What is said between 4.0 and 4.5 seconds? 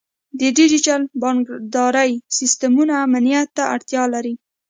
لري.